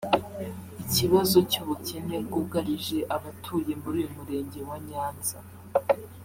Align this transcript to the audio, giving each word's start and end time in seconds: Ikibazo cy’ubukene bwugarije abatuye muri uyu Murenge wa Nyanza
Ikibazo 0.83 1.37
cy’ubukene 1.51 2.15
bwugarije 2.25 2.97
abatuye 3.15 3.71
muri 3.81 3.95
uyu 4.01 4.11
Murenge 4.15 4.59
wa 4.69 4.77
Nyanza 4.87 5.37